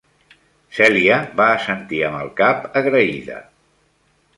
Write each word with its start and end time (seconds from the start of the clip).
Celia 0.77 1.19
va 1.41 1.47
assentir 1.59 2.03
amb 2.09 2.21
el 2.23 2.35
cap 2.43 2.69
agraïda. 2.85 3.41